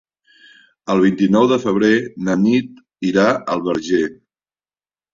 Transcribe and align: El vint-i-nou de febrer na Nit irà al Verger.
El 0.93 1.03
vint-i-nou 1.03 1.45
de 1.53 1.59
febrer 1.67 1.93
na 2.31 2.39
Nit 2.49 2.83
irà 3.13 3.31
al 3.57 3.65
Verger. 3.71 4.05